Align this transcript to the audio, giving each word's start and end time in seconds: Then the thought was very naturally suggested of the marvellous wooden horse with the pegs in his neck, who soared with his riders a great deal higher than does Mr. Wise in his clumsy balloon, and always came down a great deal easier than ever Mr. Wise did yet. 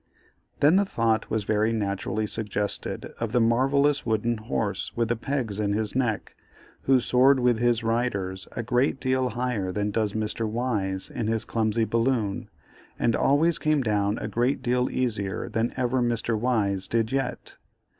Then 0.61 0.77
the 0.77 0.83
thought 0.85 1.29
was 1.29 1.43
very 1.43 1.71
naturally 1.71 2.25
suggested 2.25 3.13
of 3.19 3.33
the 3.33 3.39
marvellous 3.39 4.03
wooden 4.03 4.37
horse 4.37 4.91
with 4.95 5.09
the 5.09 5.15
pegs 5.15 5.59
in 5.59 5.73
his 5.73 5.95
neck, 5.95 6.35
who 6.85 6.99
soared 6.99 7.39
with 7.39 7.59
his 7.59 7.83
riders 7.83 8.47
a 8.53 8.63
great 8.63 8.99
deal 8.99 9.29
higher 9.29 9.71
than 9.71 9.91
does 9.91 10.13
Mr. 10.13 10.49
Wise 10.49 11.11
in 11.11 11.27
his 11.27 11.45
clumsy 11.45 11.85
balloon, 11.85 12.49
and 12.97 13.15
always 13.15 13.59
came 13.59 13.83
down 13.83 14.17
a 14.17 14.27
great 14.27 14.63
deal 14.63 14.89
easier 14.89 15.47
than 15.47 15.71
ever 15.77 16.01
Mr. 16.01 16.35
Wise 16.35 16.87
did 16.87 17.11
yet. 17.11 17.57